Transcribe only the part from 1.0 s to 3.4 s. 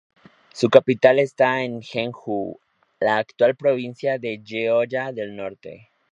estaba en Jeonju, en la